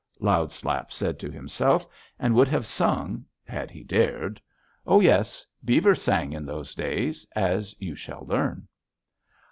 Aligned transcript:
Loud 0.19 0.51
Slap 0.51 0.91
said 0.91 1.19
to 1.19 1.29
himself, 1.29 1.85
and 2.17 2.33
would 2.33 2.47
have 2.47 2.65
sung 2.65 3.23
had 3.43 3.69
he 3.69 3.83
dared. 3.83 4.41
Oh, 4.87 4.99
yes, 4.99 5.45
beavers 5.63 6.01
sang 6.01 6.33
in 6.33 6.43
those 6.43 6.73
days, 6.73 7.27
as 7.35 7.75
you 7.77 7.93
shall 7.93 8.25
learn. 8.25 8.67